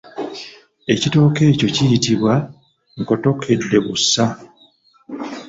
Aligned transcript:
Ekitooke 0.93 1.41
ekyo 1.51 1.67
kiyitibwa 1.75 2.33
nkottokeddebusa. 2.99 4.23